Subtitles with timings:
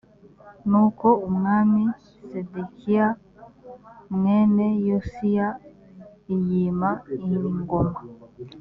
[0.69, 1.83] nuko umwami
[2.27, 3.07] sedekiya
[4.15, 5.47] mwene yosiya
[6.35, 6.89] iyima
[7.27, 7.99] ingoma